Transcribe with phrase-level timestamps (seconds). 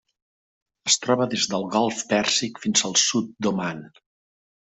[0.91, 3.87] Es troba des del Golf Pèrsic fins al sud d'Oman.